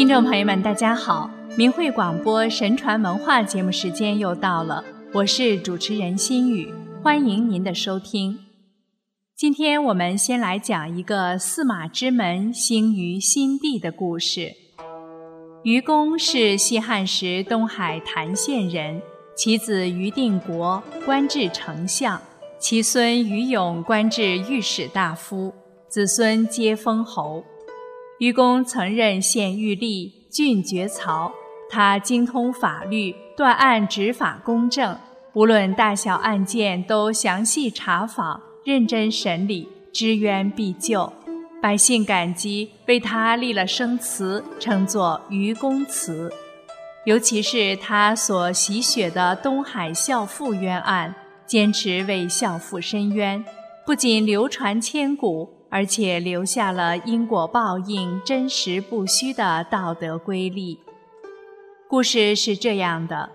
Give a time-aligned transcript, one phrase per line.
[0.00, 1.30] 听众朋友们，大家好！
[1.58, 6.72] 明慧广播神传文化节目时间又到了，我是主持人心雨，
[7.02, 8.38] 欢迎您的收听。
[9.36, 14.50] 今天我们先来讲一个驷马之门兴于新地的故事。
[15.64, 19.02] 愚公是西汉时东海谭县人，
[19.36, 22.18] 其子于定国官至丞相，
[22.58, 25.52] 其孙于永官至御史大夫，
[25.90, 27.44] 子孙皆封侯。
[28.20, 31.32] 愚公曾任县狱吏、郡爵曹，
[31.70, 34.94] 他精通法律，断案执法公正，
[35.32, 41.10] 无论大小案件都详细查访，认真审理，知冤必救，
[41.62, 46.30] 百姓感激，为他立了生祠，称作愚公祠。
[47.06, 51.14] 尤其是他所洗雪的东海孝妇冤案，
[51.46, 53.42] 坚持为孝妇伸冤，
[53.86, 55.59] 不仅流传千古。
[55.70, 60.76] 而且留下了因果报应真实不虚的道德规律。
[61.88, 63.30] 故事是这样的：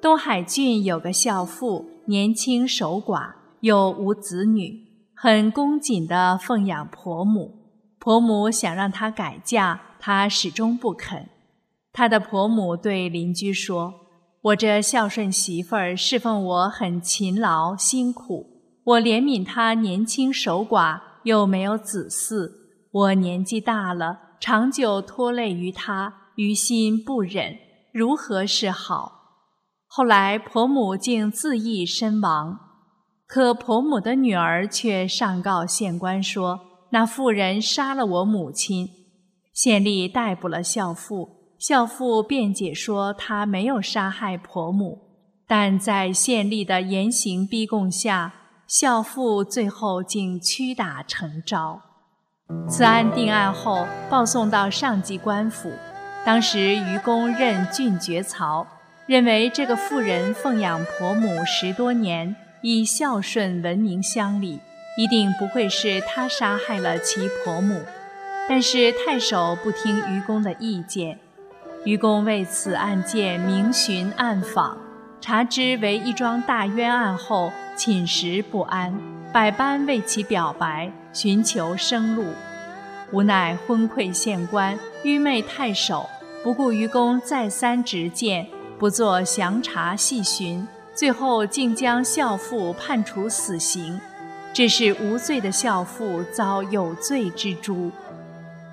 [0.00, 4.80] 东海郡有个孝妇，年轻守寡，又无子女，
[5.14, 7.52] 很恭谨地奉养婆母。
[7.98, 11.28] 婆母想让她改嫁，她始终不肯。
[11.92, 13.92] 她的婆母对邻居说
[14.40, 18.46] ：“我这孝顺媳妇儿侍奉我很勤劳辛苦，
[18.84, 22.50] 我怜悯她年轻守寡。”又没有子嗣，
[22.90, 27.56] 我年纪大了，长久拖累于他，于心不忍，
[27.92, 29.18] 如何是好？
[29.86, 32.58] 后来婆母竟自缢身亡，
[33.26, 36.60] 可婆母的女儿却上告县官说，
[36.90, 38.88] 那妇人杀了我母亲。
[39.52, 44.98] 县吏逮捕了孝妇，孝妇辩解说她没有杀害婆母，
[45.46, 48.34] 但在县吏的严刑逼供下。
[48.70, 51.82] 孝妇最后竟屈打成招。
[52.68, 55.72] 此案定案后，报送到上级官府。
[56.24, 58.64] 当时愚公任郡爵曹，
[59.06, 64.60] 认为这个妇人奉养婆母十多年，以孝顺闻名乡里，
[64.96, 67.82] 一定不会是他杀害了其婆母。
[68.48, 71.18] 但是太守不听愚公的意见，
[71.84, 74.78] 愚公为此案件明寻暗访。
[75.20, 77.52] 查知为一桩大冤案后，
[77.82, 78.92] 寝食不安，
[79.32, 82.26] 百般为其表白，寻求生路。
[83.10, 86.06] 无奈昏聩县官，愚昧太守，
[86.44, 88.46] 不顾愚公再三执谏，
[88.78, 93.98] 不做详查细寻，最后竟将孝妇判处死刑，
[94.52, 97.90] 致使无罪的孝妇遭有罪之诛。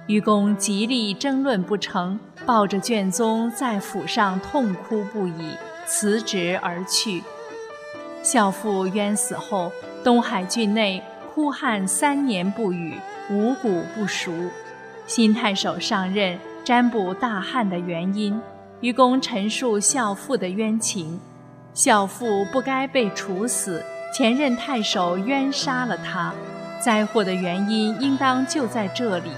[0.08, 5.56] 愚公极力争论不成，抱着卷宗在府上痛哭不已。
[5.86, 7.24] 辞职而去。
[8.28, 9.72] 孝父冤死后，
[10.04, 11.02] 东海郡内
[11.34, 12.94] 哭旱三年不雨，
[13.30, 14.34] 五谷不熟。
[15.06, 18.38] 新太守上任，占卜大旱的原因。
[18.82, 21.18] 愚公陈述孝父的冤情：
[21.74, 23.82] 孝父不该被处死，
[24.14, 26.34] 前任太守冤杀了他，
[26.82, 29.32] 灾祸的原因应当就在这里。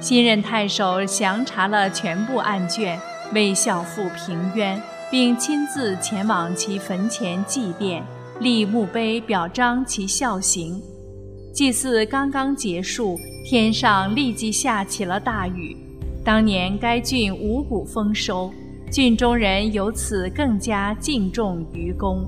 [0.00, 2.98] 新任太守详查了全部案卷，
[3.34, 4.80] 为孝父平冤。
[5.10, 8.02] 并亲自前往其坟前祭奠，
[8.40, 10.80] 立墓碑表彰其孝行。
[11.54, 15.76] 祭祀刚刚结束，天上立即下起了大雨。
[16.24, 18.52] 当年该郡五谷丰收，
[18.92, 22.24] 郡中人由此更加敬重愚公。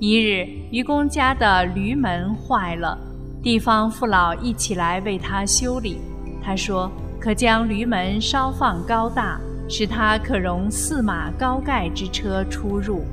[0.00, 2.98] 一日，愚公家的驴门坏了，
[3.42, 5.98] 地方父老一起来为他修理。
[6.42, 13.04] 他说：“可将驴门稍放高大。”使他可容驷马高盖之车出入。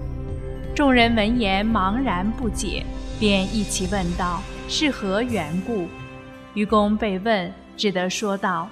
[0.76, 2.84] 众人闻言茫然不解，
[3.20, 5.88] 便一起问道：“是何缘故？”
[6.56, 8.68] 愚公被问，只得说道：“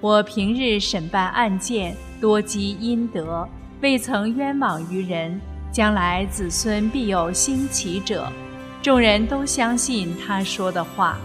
[0.00, 3.48] 我平日审办案件，多积阴德，
[3.80, 5.40] 未曾冤枉于人，
[5.72, 8.30] 将来子孙必有兴起者。”
[8.82, 11.18] 众人都相信他说的话。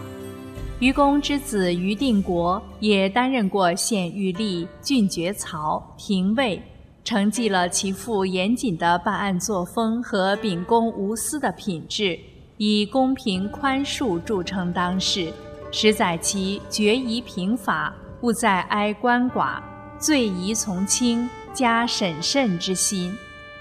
[0.81, 6.59] 愚公之子于定国也担任过县狱吏、郡爵曹、廷尉，
[7.03, 12.17] 承继了其父严谨的办案作风和秉公无私的品质，
[12.57, 15.31] 以公平宽恕著称当世，
[15.71, 19.61] 实载其决疑平法，勿再哀鳏寡，
[19.99, 23.15] 罪疑从轻，加审慎之心。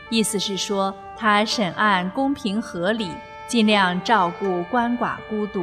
[0.08, 3.10] 意思是说，他审案公平合理，
[3.46, 5.60] 尽量照顾鳏寡孤独。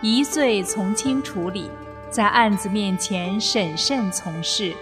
[0.00, 1.68] 疑罪从轻处理，
[2.08, 4.72] 在案子面前审慎从事，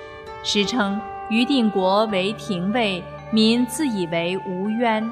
[0.42, 3.02] 时称于定国为廷尉，
[3.32, 5.10] 民自以为无冤。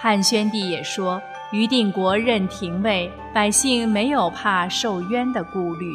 [0.00, 1.22] 汉宣帝也说，
[1.52, 5.86] 于定国任廷尉，百姓没有怕受冤的顾虑。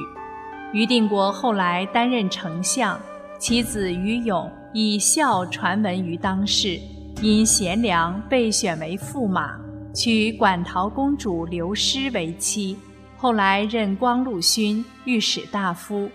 [0.72, 2.98] 于定国后来担任丞相，
[3.38, 6.80] 其子于勇以孝传闻于当世，
[7.22, 9.60] 因贤良被选为驸马，
[9.94, 12.78] 娶馆陶公主刘师为妻。
[13.26, 16.08] 后来任光禄勋、御史大夫。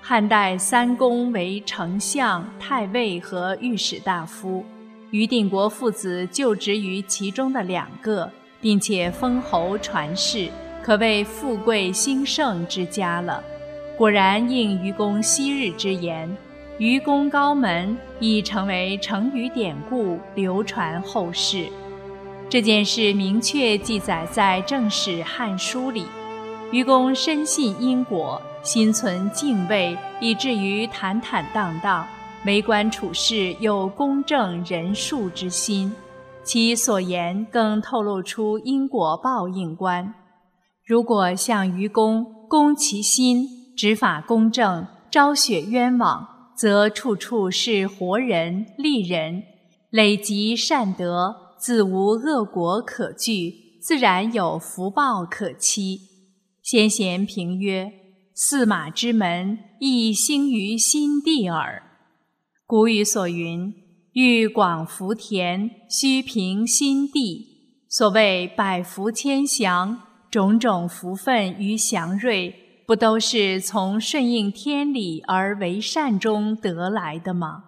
[0.00, 4.66] 汉代三公为丞相、太尉和御史大夫，
[5.12, 8.28] 于定国父子就职于其中的两个，
[8.60, 10.48] 并且封侯传世，
[10.82, 13.40] 可谓富贵兴盛之家了。
[13.96, 16.28] 果然应愚公昔日之言，
[16.80, 21.66] 愚公高门已成为成语典故，流传后世。
[22.48, 26.06] 这件事明确记载在正史《汉书》里。
[26.72, 28.40] 愚公深信因果。
[28.62, 32.04] 心存敬畏，以至于坦坦荡荡，
[32.44, 35.94] 为官处事有公正仁恕之心。
[36.42, 40.12] 其所言更透露出因果报应观。
[40.84, 43.46] 如果像愚公公其心，
[43.76, 46.26] 执法公正，昭雪冤枉，
[46.56, 49.44] 则处处是活人利人，
[49.90, 56.00] 累积善德，自无恶果可惧，自然有福报可期。
[56.66, 57.92] 先贤评曰。
[58.34, 61.80] 驷马之门，亦兴于心地耳。
[62.66, 63.72] 古语所云
[64.14, 67.46] ：“欲广福田，须平心地。”
[67.88, 72.52] 所谓百福千祥，种种福分与祥瑞，
[72.84, 77.62] 不都是从顺应天理而为善中得来的吗？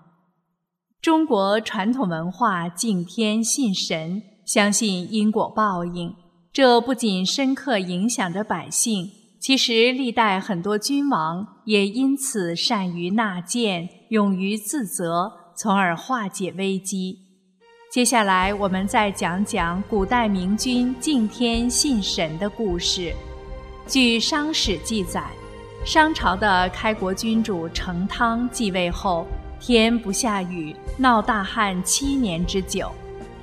[1.01, 6.13] 中国传统文化敬天信神，相信因果报应，
[6.53, 9.11] 这不仅深刻影响着百姓。
[9.41, 17.21] 其实，历代很多君王也因此善于纳谏，勇于自责，从而化解危机。
[17.93, 23.15] 接下来，我们再讲讲古代明君敬天信神的故事。
[23.87, 25.25] 据《商史》记载，
[25.85, 29.25] 商朝的开国君主成汤继位后，
[29.61, 32.91] 天不下雨，闹大旱七年之久。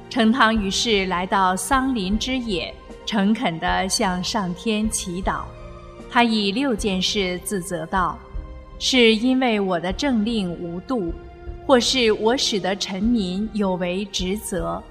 [0.10, 2.72] 成汤于是来到桑林之野，
[3.06, 5.44] 诚恳地向上天祈祷。
[6.10, 8.18] 他以六件事自责道
[8.80, 11.14] ：“是因为我的政令无度，
[11.68, 14.82] 或是我使得臣民有违职责，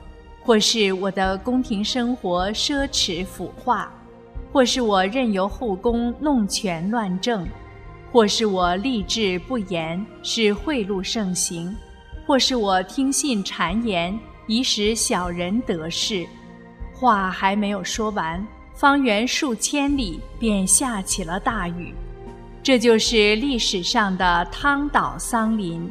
[0.42, 3.90] 或是我的宫廷生活奢侈腐化，
[4.52, 7.46] 或是我任由后宫弄权乱政，
[8.12, 11.74] 或是我吏治不严，使贿赂盛行，
[12.26, 16.26] 或是我听信谗言，以使小人得势。”
[16.94, 18.46] 话还没有说完。
[18.74, 21.94] 方圆数千里便下起了大雨，
[22.60, 25.88] 这就是历史上的汤岛桑林。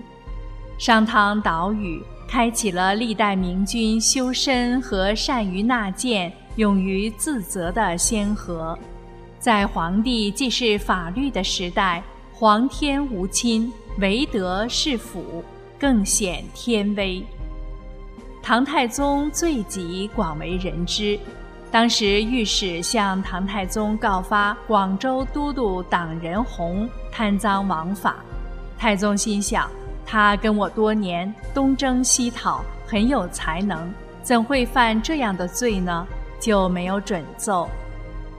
[0.77, 8.77] 商汤岛屿开启了历代明君修身和善于纳谏、勇于自责的先河。
[9.39, 12.03] 在皇帝既是法律的时代，
[12.33, 15.41] 皇天无亲，唯德是辅，
[15.79, 17.25] 更显天威。
[18.45, 21.17] 唐太宗罪己广为人知。
[21.71, 28.17] 当时御史向唐太宗告发广州都督党仁洪贪赃枉法，
[28.77, 29.71] 太宗心想，
[30.05, 33.89] 他跟我多年，东征西讨，很有才能，
[34.21, 36.05] 怎会犯这样的罪呢？
[36.37, 37.69] 就没有准奏。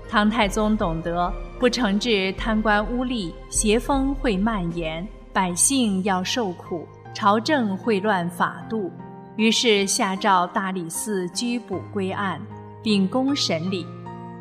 [0.06, 8.92] 唐太宗懂得不惩治贪官污吏，邪风会蔓延，百姓要受苦，朝政会乱法度，
[9.36, 12.40] 于是下诏大理寺拘捕归案。
[12.82, 13.86] 秉公审理，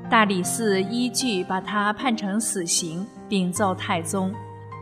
[0.10, 4.34] 大理寺依据把他判成死刑，禀奏太宗。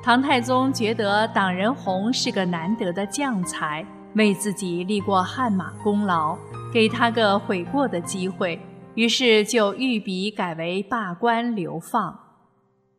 [0.01, 6.36] 唐太宗觉得党仁洪是个难得的将才，为自己立过汗马功劳，
[6.74, 8.60] 给他个悔过的机会，
[8.96, 12.20] 于是就御笔改为罢官流放。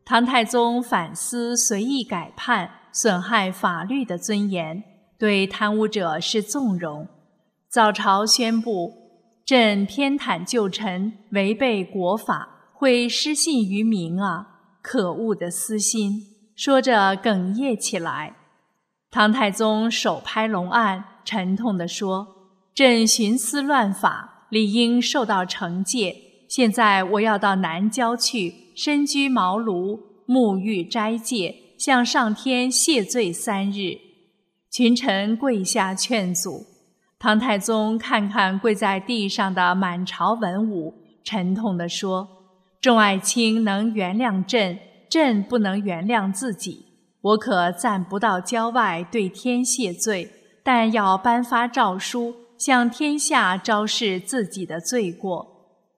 [0.04, 4.84] 唐太宗反思随意改判，损害法律的尊严，
[5.22, 7.06] 对贪污者是纵容。
[7.68, 8.92] 早朝宣布。
[9.46, 14.48] 朕偏袒旧臣，违背国法，会失信于民啊！
[14.82, 16.22] 可恶的私心！
[16.56, 18.34] 说着哽咽起来。
[19.12, 22.26] 唐太宗手拍龙案，沉痛地说
[22.74, 26.16] ：“朕徇私乱法，理应受到惩戒。
[26.48, 33.98] 现在我要到南郊去，身居茅庐，沐浴斋戒，向上天谢罪三日。”
[34.72, 36.64] 群臣跪下劝阻。
[37.18, 42.26] 唐太宗看看跪在地上的满朝文武，沉痛地说
[42.80, 44.78] ：“众爱卿能原谅朕，
[45.10, 46.86] 朕不能原谅自己。
[47.20, 50.32] 我可暂不到郊外对天谢罪，
[50.64, 55.48] 但要颁发诏书，向天下昭示自己的罪过。”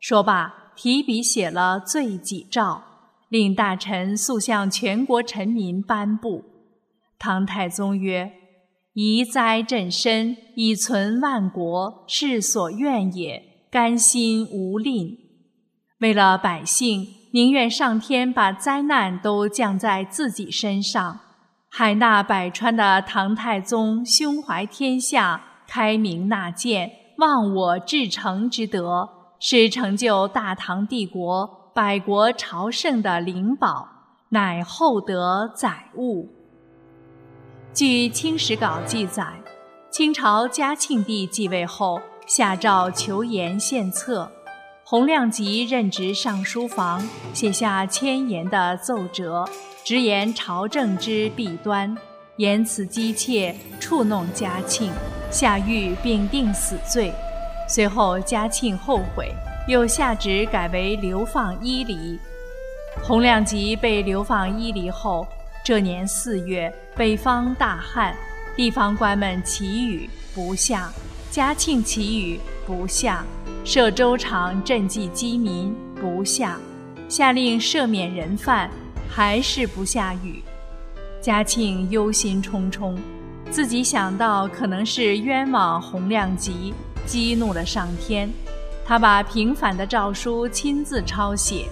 [0.01, 2.83] 说罢，提笔写了罪己诏，
[3.29, 6.43] 令大臣速向全国臣民颁布。
[7.19, 8.31] 唐太宗曰
[8.95, 13.43] ：“宜哉朕身，以存万国，是所愿也。
[13.69, 15.19] 甘心无吝。
[15.99, 21.19] 为了百姓，宁愿上天把灾难都降在自己身上。
[21.69, 29.09] 海纳百川的唐太宗，胸怀天下，开明纳谏，忘我至诚之德，
[29.41, 33.89] 是成就大唐帝国、百国朝圣的灵宝，
[34.29, 36.34] 乃厚德载物。
[37.75, 39.27] 据《清史稿》记载，
[39.91, 44.31] 清朝嘉庆帝继位后，下诏求言献策。
[44.85, 49.45] 洪亮吉任职尚书房，写下千言的奏折，
[49.83, 51.93] 直言朝政之弊端，
[52.37, 54.93] 言辞激切，触弄嘉庆，
[55.29, 57.13] 下狱并定死罪。
[57.69, 59.35] 随后嘉庆后悔，
[59.67, 62.21] 又下旨改为流放伊犁。
[63.03, 65.27] 洪亮吉被流放伊犁后。
[65.65, 68.15] 这年四月，北方大旱，
[68.55, 70.93] 地方官们祈雨不下，
[71.31, 73.25] 嘉庆祈雨不下，
[73.65, 76.61] 设粥厂赈济饥民不下，
[77.09, 78.71] 下令赦免人犯，
[79.09, 80.43] 还是不下雨。
[81.23, 82.95] 嘉庆忧心忡忡，
[83.51, 86.75] 自己想到可能是冤枉洪亮吉，
[87.07, 88.31] 激怒了上天，
[88.85, 91.71] 他把平反的诏书亲自抄写。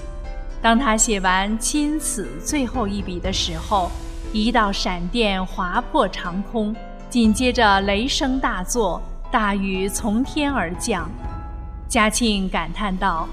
[0.62, 3.90] 当他写完“亲此”最后一笔的时候，
[4.32, 6.74] 一道闪电划破长空，
[7.10, 11.10] 紧接着雷声大作，大雨从天而降。
[11.88, 13.28] 嘉庆感叹道：“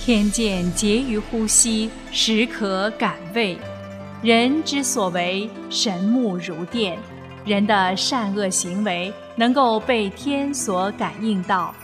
[0.00, 3.58] 天见结于呼吸，时可感味。
[4.22, 6.98] 人之所为，神目如电，
[7.44, 11.74] 人的善恶行为能够被天所感应到，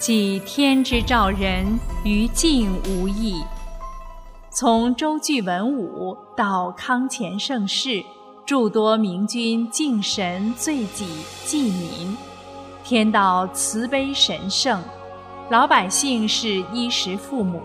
[0.00, 1.64] 即天之照人，
[2.02, 3.40] 于尽无异。”
[4.52, 8.04] 从周具文武到康乾盛世，
[8.44, 11.06] 诸多明君敬神罪己
[11.44, 12.16] 济民，
[12.82, 14.82] 天道慈悲神圣，
[15.50, 17.62] 老百姓是衣食父母。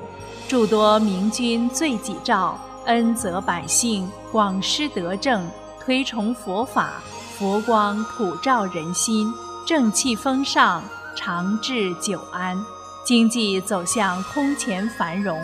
[0.48, 5.44] 诸多明君罪己诏，恩泽百姓，广施德政，
[5.84, 7.02] 推崇佛法，
[7.36, 9.34] 佛光普照人心，
[9.66, 10.84] 正气风尚，
[11.16, 12.64] 长治久安，
[13.04, 15.36] 经济走向空前繁荣。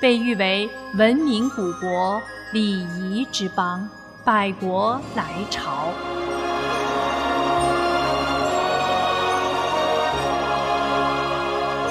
[0.00, 2.20] 被誉为文明古国、
[2.52, 3.86] 礼仪之邦，
[4.24, 5.88] 百国来朝。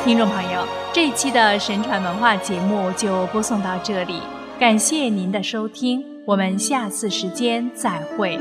[0.03, 4.15] 听众朋友，这期的神传文化节目就播送到这里，
[4.59, 8.39] 感谢您的收听，我们下次时间再会。